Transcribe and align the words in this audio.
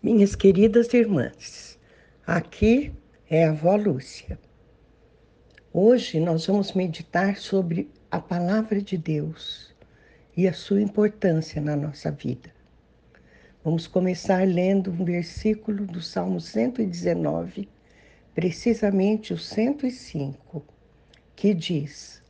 Minhas 0.00 0.36
queridas 0.36 0.94
irmãs, 0.94 1.76
aqui 2.24 2.92
é 3.28 3.46
a 3.46 3.50
avó 3.50 3.74
Lúcia. 3.74 4.38
Hoje 5.72 6.20
nós 6.20 6.46
vamos 6.46 6.72
meditar 6.72 7.36
sobre 7.36 7.90
a 8.08 8.20
palavra 8.20 8.80
de 8.80 8.96
Deus 8.96 9.74
e 10.36 10.46
a 10.46 10.52
sua 10.52 10.80
importância 10.80 11.60
na 11.60 11.74
nossa 11.74 12.12
vida. 12.12 12.48
Vamos 13.64 13.88
começar 13.88 14.46
lendo 14.46 14.92
um 14.92 15.04
versículo 15.04 15.84
do 15.84 16.00
Salmo 16.00 16.40
119, 16.40 17.68
precisamente 18.36 19.34
o 19.34 19.38
105, 19.38 20.64
que 21.34 21.52
diz: 21.52 22.22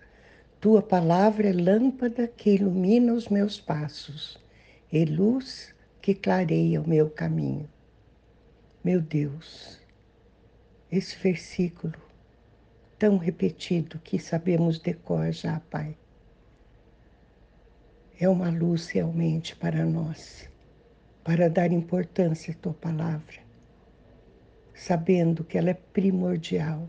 Tua 0.59 0.81
palavra 0.81 1.51
é 1.51 1.53
lâmpada 1.53 2.29
que 2.29 2.55
ilumina 2.55 3.13
os 3.13 3.29
meus 3.29 3.61
passos 3.61 4.41
e 4.91 5.05
luz 5.05 5.77
que 6.09 6.15
clareia 6.15 6.81
o 6.81 6.89
meu 6.89 7.11
caminho. 7.11 7.69
Meu 8.83 8.99
Deus, 8.99 9.79
esse 10.91 11.15
versículo 11.19 12.01
tão 12.99 13.19
repetido 13.19 13.99
que 13.99 14.19
sabemos 14.19 14.79
decor 14.79 15.31
já, 15.33 15.61
Pai, 15.61 15.95
é 18.19 18.27
uma 18.27 18.49
luz 18.49 18.89
realmente 18.89 19.55
para 19.55 19.85
nós, 19.85 20.49
para 21.23 21.51
dar 21.51 21.73
importância 21.73 22.55
à 22.55 22.57
tua 22.57 22.73
palavra, 22.73 23.41
sabendo 24.75 25.45
que 25.45 25.59
ela 25.59 25.69
é 25.69 25.75
primordial 25.75 26.87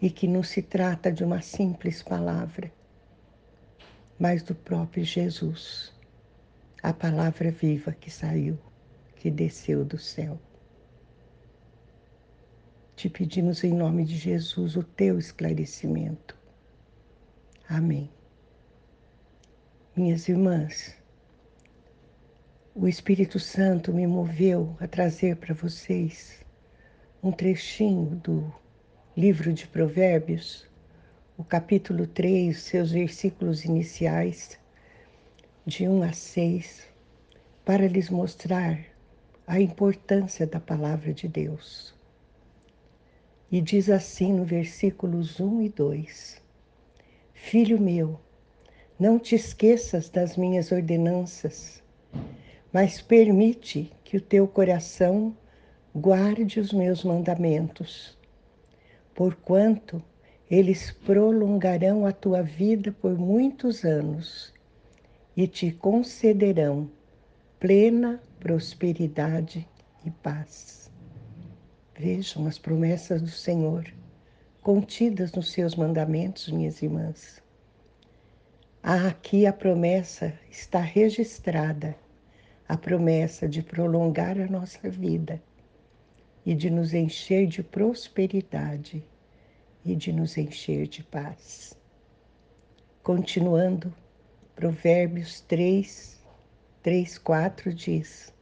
e 0.00 0.08
que 0.08 0.28
não 0.28 0.44
se 0.44 0.62
trata 0.62 1.10
de 1.10 1.24
uma 1.24 1.42
simples 1.42 2.00
palavra, 2.00 2.70
mas 4.16 4.44
do 4.44 4.54
próprio 4.54 5.02
Jesus 5.04 5.97
a 6.88 6.92
palavra 6.94 7.50
viva 7.50 7.92
que 7.92 8.10
saiu, 8.10 8.58
que 9.16 9.30
desceu 9.30 9.84
do 9.84 9.98
céu. 9.98 10.40
Te 12.96 13.10
pedimos 13.10 13.62
em 13.62 13.74
nome 13.74 14.06
de 14.06 14.16
Jesus 14.16 14.74
o 14.74 14.82
teu 14.82 15.18
esclarecimento. 15.18 16.34
Amém. 17.68 18.10
Minhas 19.94 20.30
irmãs, 20.30 20.96
o 22.74 22.88
Espírito 22.88 23.38
Santo 23.38 23.92
me 23.92 24.06
moveu 24.06 24.74
a 24.80 24.88
trazer 24.88 25.36
para 25.36 25.52
vocês 25.52 26.42
um 27.22 27.30
trechinho 27.30 28.16
do 28.16 28.50
livro 29.14 29.52
de 29.52 29.66
Provérbios, 29.66 30.66
o 31.36 31.44
capítulo 31.44 32.06
3, 32.06 32.58
seus 32.58 32.92
versículos 32.92 33.66
iniciais, 33.66 34.58
de 35.68 35.86
1 35.86 36.02
a 36.02 36.12
6, 36.14 36.88
para 37.62 37.86
lhes 37.86 38.08
mostrar 38.08 38.80
a 39.46 39.60
importância 39.60 40.46
da 40.46 40.58
palavra 40.58 41.12
de 41.12 41.28
Deus. 41.28 41.94
E 43.52 43.60
diz 43.60 43.90
assim 43.90 44.32
no 44.32 44.46
versículos 44.46 45.38
1 45.38 45.60
e 45.60 45.68
2: 45.68 46.40
Filho 47.34 47.78
meu, 47.78 48.18
não 48.98 49.18
te 49.18 49.34
esqueças 49.34 50.08
das 50.08 50.38
minhas 50.38 50.72
ordenanças, 50.72 51.82
mas 52.72 53.02
permite 53.02 53.92
que 54.02 54.16
o 54.16 54.22
teu 54.22 54.48
coração 54.48 55.36
guarde 55.94 56.60
os 56.60 56.72
meus 56.72 57.04
mandamentos, 57.04 58.16
porquanto 59.14 60.02
eles 60.50 60.92
prolongarão 61.04 62.06
a 62.06 62.12
tua 62.12 62.42
vida 62.42 62.90
por 62.90 63.18
muitos 63.18 63.84
anos 63.84 64.56
e 65.38 65.46
te 65.46 65.70
concederão 65.70 66.90
plena 67.60 68.20
prosperidade 68.40 69.64
e 70.04 70.10
paz. 70.10 70.90
Vejam 71.96 72.44
as 72.48 72.58
promessas 72.58 73.22
do 73.22 73.30
Senhor 73.30 73.86
contidas 74.60 75.30
nos 75.30 75.52
seus 75.52 75.76
mandamentos, 75.76 76.48
minhas 76.48 76.82
irmãs. 76.82 77.40
Aqui 78.82 79.46
a 79.46 79.52
promessa 79.52 80.36
está 80.50 80.80
registrada, 80.80 81.94
a 82.68 82.76
promessa 82.76 83.48
de 83.48 83.62
prolongar 83.62 84.40
a 84.40 84.48
nossa 84.48 84.90
vida 84.90 85.40
e 86.44 86.52
de 86.52 86.68
nos 86.68 86.92
encher 86.92 87.46
de 87.46 87.62
prosperidade 87.62 89.04
e 89.84 89.94
de 89.94 90.12
nos 90.12 90.36
encher 90.36 90.88
de 90.88 91.04
paz. 91.04 91.78
Continuando, 93.04 93.94
Provérbios 94.58 95.40
3, 95.42 96.20
3, 96.82 97.18
4 97.18 97.72
diz 97.72 98.34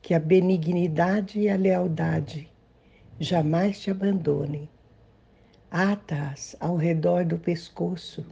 que 0.00 0.14
a 0.14 0.20
benignidade 0.20 1.40
e 1.40 1.48
a 1.48 1.56
lealdade 1.56 2.48
jamais 3.18 3.80
te 3.80 3.90
abandonem. 3.90 4.68
Ata-as 5.68 6.54
ao 6.60 6.76
redor 6.76 7.24
do 7.24 7.36
pescoço, 7.36 8.24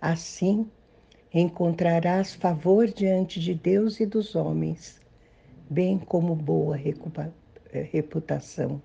assim 0.00 0.70
encontrarás 1.32 2.36
favor 2.36 2.86
diante 2.86 3.40
de 3.40 3.52
Deus 3.52 3.98
e 3.98 4.06
dos 4.06 4.36
homens, 4.36 5.00
bem 5.68 5.98
como 5.98 6.36
boa 6.36 6.78
eh, 6.78 7.88
reputação. 7.90 8.80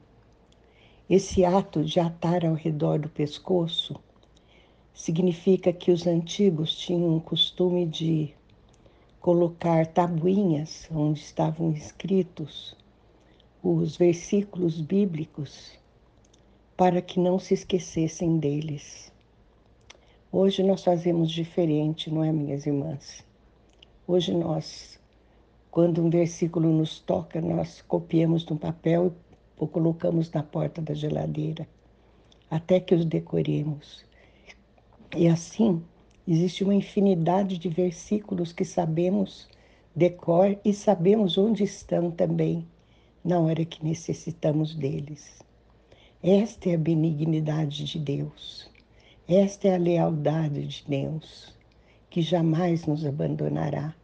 Esse 1.08 1.46
ato 1.46 1.84
de 1.84 2.00
atar 2.00 2.44
ao 2.44 2.56
redor 2.56 2.98
do 2.98 3.10
pescoço 3.10 3.94
significa 5.00 5.72
que 5.72 5.92
os 5.92 6.06
antigos 6.06 6.76
tinham 6.76 7.16
o 7.16 7.22
costume 7.22 7.86
de 7.86 8.34
colocar 9.22 9.88
tabuinhas 9.88 10.90
onde 10.92 11.22
estavam 11.22 11.72
escritos 11.72 12.76
os 13.64 13.96
versículos 13.96 14.82
bíblicos 14.82 15.72
para 16.76 17.02
que 17.02 17.18
não 17.18 17.40
se 17.40 17.54
esquecessem 17.54 18.40
deles. 18.40 19.10
Hoje 20.30 20.64
nós 20.64 20.84
fazemos 20.84 21.32
diferente, 21.32 22.12
não 22.12 22.22
é, 22.22 22.34
minhas 22.34 22.66
irmãs? 22.66 23.24
Hoje 24.06 24.34
nós, 24.34 25.00
quando 25.72 26.04
um 26.04 26.10
versículo 26.10 26.74
nos 26.74 27.00
toca, 27.00 27.40
nós 27.40 27.82
copiamos 27.84 28.46
no 28.46 28.58
papel 28.58 29.14
ou 29.58 29.66
colocamos 29.66 30.30
na 30.30 30.44
porta 30.44 30.82
da 30.82 30.94
geladeira, 30.94 31.66
até 32.52 32.82
que 32.82 32.94
os 32.94 33.06
decoremos. 33.06 34.09
E 35.18 35.28
assim, 35.28 35.84
existe 36.28 36.64
uma 36.64 36.76
infinidade 36.76 37.58
de 37.58 37.68
versículos 37.68 38.54
que 38.54 38.64
sabemos 38.64 39.50
decor 39.96 40.58
e 40.64 40.72
sabemos 40.72 41.38
onde 41.38 41.64
estão 41.64 42.12
também 42.12 42.68
na 43.24 43.40
hora 43.40 43.66
que 43.66 43.84
necessitamos 43.84 44.76
deles. 44.76 45.40
Esta 46.22 46.70
é 46.70 46.76
a 46.76 46.78
benignidade 46.78 47.84
de 47.86 47.98
Deus. 47.98 48.70
Esta 49.28 49.70
é 49.70 49.76
a 49.76 49.80
lealdade 49.80 50.68
de 50.68 50.86
Deus, 50.88 51.58
que 52.10 52.22
jamais 52.22 52.86
nos 52.86 53.06
abandonará. 53.06 53.96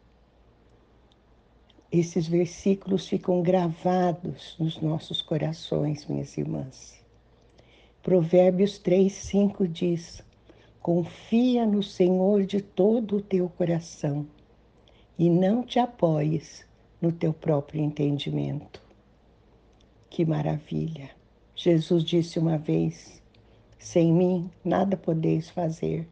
Esses 1.91 2.27
versículos 2.27 3.07
ficam 3.07 3.43
gravados 3.43 4.55
nos 4.59 4.81
nossos 4.81 5.22
corações, 5.22 6.05
minhas 6.07 6.35
irmãs. 6.35 6.99
Provérbios 8.01 8.79
3, 8.79 9.13
5 9.13 9.67
diz: 9.67 10.24
Confia 10.85 11.66
no 11.66 11.81
Senhor 11.81 12.46
de 12.46 12.62
todo 12.62 13.18
o 13.18 13.22
teu 13.22 13.50
coração 13.50 14.28
e 15.18 15.31
não 15.31 15.63
te 15.63 15.79
apoies 15.79 16.63
no 17.01 17.12
teu 17.12 17.34
próprio 17.34 17.81
entendimento. 17.81 18.79
Que 20.12 20.23
maravilha! 20.23 21.09
Jesus 21.56 22.03
disse 22.03 22.38
uma 22.38 22.59
vez: 22.59 23.19
Sem 23.79 24.13
mim 24.13 24.51
nada 24.63 24.96
podeis 24.96 25.50
fazer. 25.50 26.07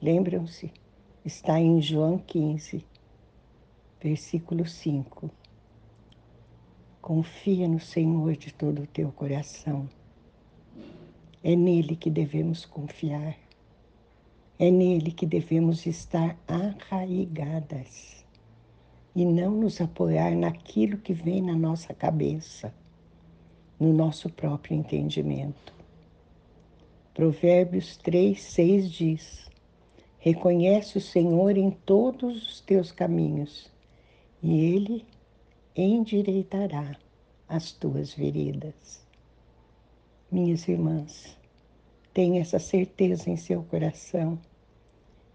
Lembram-se? 0.00 0.72
Está 1.24 1.60
em 1.60 1.80
João 1.80 2.18
15, 2.18 2.84
versículo 4.02 4.66
5. 4.66 5.30
Confia 7.00 7.68
no 7.68 7.78
Senhor 7.78 8.36
de 8.36 8.52
todo 8.52 8.82
o 8.82 8.86
teu 8.88 9.12
coração. 9.12 9.88
É 11.40 11.54
nele 11.54 11.94
que 11.94 12.10
devemos 12.10 12.66
confiar. 12.66 13.41
É 14.64 14.70
nele 14.70 15.10
que 15.10 15.26
devemos 15.26 15.86
estar 15.86 16.38
arraigadas 16.46 18.24
e 19.12 19.24
não 19.24 19.50
nos 19.50 19.80
apoiar 19.80 20.36
naquilo 20.36 20.98
que 20.98 21.12
vem 21.12 21.42
na 21.42 21.56
nossa 21.56 21.92
cabeça, 21.92 22.72
no 23.76 23.92
nosso 23.92 24.30
próprio 24.30 24.76
entendimento. 24.76 25.74
Provérbios 27.12 27.96
3, 27.96 28.40
6 28.40 28.92
diz: 28.92 29.50
Reconhece 30.20 30.96
o 30.96 31.00
Senhor 31.00 31.56
em 31.56 31.72
todos 31.72 32.46
os 32.46 32.60
teus 32.60 32.92
caminhos, 32.92 33.68
e 34.40 34.60
Ele 34.60 35.04
endireitará 35.74 36.96
as 37.48 37.72
tuas 37.72 38.14
veredas. 38.14 39.04
Minhas 40.30 40.68
irmãs, 40.68 41.36
tenha 42.14 42.40
essa 42.40 42.60
certeza 42.60 43.28
em 43.28 43.36
seu 43.36 43.64
coração 43.64 44.38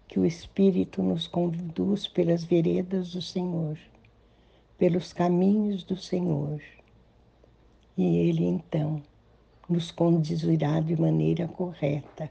que 0.08 0.18
o 0.18 0.24
Espírito 0.24 1.02
nos 1.02 1.26
conduz 1.26 2.08
pelas 2.08 2.42
veredas 2.42 3.12
do 3.12 3.20
Senhor, 3.20 3.78
pelos 4.78 5.12
caminhos 5.12 5.84
do 5.84 5.96
Senhor. 5.96 6.62
E 7.96 8.16
Ele 8.16 8.44
então 8.44 9.02
nos 9.68 9.90
conduzirá 9.90 10.80
de 10.80 10.98
maneira 10.98 11.46
correta, 11.46 12.30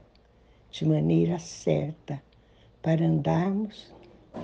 de 0.72 0.84
maneira 0.84 1.38
certa, 1.38 2.20
para 2.82 3.06
andarmos 3.06 3.94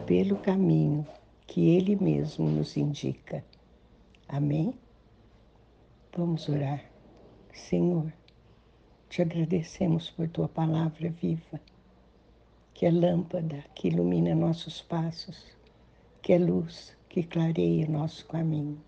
pelo 0.06 0.36
caminho 0.36 1.04
que 1.46 1.70
Ele 1.70 1.96
mesmo 1.96 2.48
nos 2.48 2.76
indica. 2.76 3.44
Amém? 4.28 4.74
Vamos 6.16 6.48
orar. 6.48 6.84
Senhor, 7.52 8.12
te 9.08 9.22
agradecemos 9.22 10.10
por 10.10 10.28
tua 10.28 10.48
palavra 10.48 11.10
viva, 11.10 11.60
que 12.74 12.86
é 12.86 12.90
lâmpada 12.90 13.64
que 13.74 13.88
ilumina 13.88 14.34
nossos 14.34 14.82
passos, 14.82 15.46
que 16.20 16.32
é 16.32 16.38
luz 16.38 16.94
que 17.08 17.22
clareia 17.22 17.86
nosso 17.88 18.26
caminho. 18.26 18.82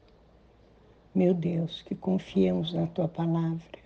Meu 1.15 1.33
Deus, 1.33 1.83
que 1.83 1.95
confiemos 1.95 2.75
na 2.75 2.89
tua 2.89 3.07
palavra, 3.07 3.79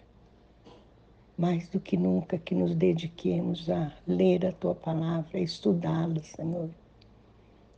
mais 1.37 1.69
do 1.69 1.79
que 1.79 1.97
nunca 1.97 2.39
que 2.39 2.55
nos 2.55 2.75
dediquemos 2.75 3.69
a 3.69 3.95
ler 4.07 4.47
a 4.47 4.53
tua 4.53 4.75
palavra, 4.75 5.39
a 5.39 5.41
estudá-la, 5.41 6.23
Senhor, 6.23 6.71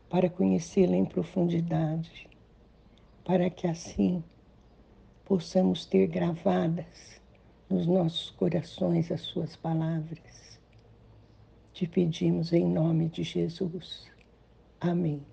para 0.08 0.30
conhecê-la 0.30 0.94
em 0.94 1.04
profundidade, 1.04 2.28
para 3.24 3.50
que 3.50 3.66
assim 3.66 4.22
possamos 5.24 5.84
ter 5.84 6.06
gravadas 6.06 7.20
nos 7.68 7.86
nossos 7.86 8.30
corações 8.30 9.10
as 9.10 9.22
suas 9.22 9.56
palavras. 9.56 10.51
Te 11.72 11.86
pedimos 11.86 12.52
em 12.52 12.66
nome 12.66 13.08
de 13.08 13.22
Jesus. 13.22 14.04
Amém. 14.80 15.31